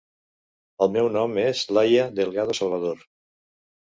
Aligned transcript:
El 0.85 0.89
meu 0.95 1.09
nom 1.15 1.35
és 1.41 1.61
Laia 1.77 2.05
Delgado 2.21 2.57
Salvador. 2.61 3.05